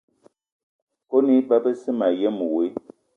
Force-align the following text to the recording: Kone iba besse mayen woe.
Kone 1.09 1.31
iba 1.39 1.57
besse 1.63 1.89
mayen 1.99 2.37
woe. 2.51 2.67